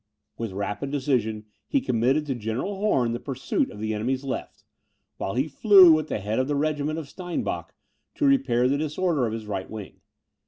With 0.35 0.53
rapid 0.53 0.89
decision 0.89 1.45
he 1.67 1.79
committed 1.79 2.25
to 2.25 2.33
General 2.33 2.77
Horn 2.77 3.11
the 3.11 3.19
pursuit 3.19 3.69
of 3.69 3.77
the 3.79 3.93
enemy's 3.93 4.23
left, 4.23 4.63
while 5.17 5.35
he 5.35 5.47
flew, 5.47 5.99
at 5.99 6.07
the 6.07 6.17
head 6.17 6.39
of 6.39 6.47
the 6.47 6.55
regiment 6.55 6.97
of 6.97 7.07
Steinbock, 7.07 7.75
to 8.15 8.25
repair 8.25 8.67
the 8.67 8.79
disorder 8.79 9.27
of 9.27 9.33
his 9.33 9.45
right 9.45 9.69
wing. 9.69 10.01